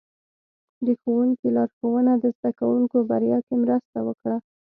د 0.85 0.87
ښوونکي 1.01 1.47
لارښوونه 1.55 2.13
د 2.17 2.25
زده 2.37 2.51
کوونکو 2.59 2.97
بریا 3.09 3.37
کې 3.47 3.55
مرسته 3.63 3.97
وکړه. 4.07 4.35